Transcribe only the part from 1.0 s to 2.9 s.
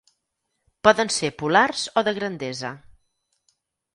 ser polars o de grandesa.